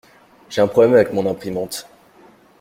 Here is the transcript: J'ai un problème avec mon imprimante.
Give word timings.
J'ai 0.49 0.61
un 0.61 0.67
problème 0.67 0.95
avec 0.95 1.13
mon 1.13 1.29
imprimante. 1.29 1.87